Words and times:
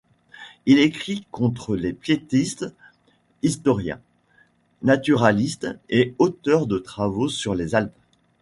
Il 0.65 0.79
écrit 0.79 1.27
contre 1.29 1.75
les 1.75 1.93
piétistes, 1.93 2.65
historien, 3.43 4.01
naturaliste 4.81 5.67
et 5.89 6.15
auteur 6.17 6.65
de 6.65 6.79
travaux 6.79 7.29
sur 7.29 7.53
les 7.53 7.75
Alpes. 7.75 7.93